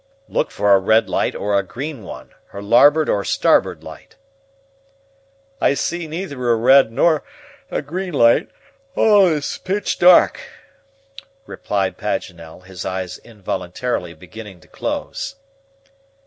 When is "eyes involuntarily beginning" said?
12.83-14.59